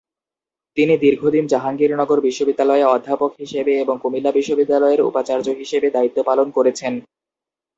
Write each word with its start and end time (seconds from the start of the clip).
তিনি 0.77 0.93
দীর্ঘদিন 0.97 1.43
জাহাঙ্গীরনগর 1.47 2.19
বিশ্ববিদ্যালয়ে 2.21 2.85
অধ্যাপক 2.87 3.31
হিসেবে 3.39 3.73
এবং 3.83 3.95
কুমিল্লা 4.03 4.31
বিশ্ববিদ্যালয়ের 4.31 5.01
উপাচার্য 5.01 5.47
হিসেবে 5.61 5.87
দায়িত্ব 5.89 6.17
পালন 6.23 6.47
করেছেন। 6.57 6.93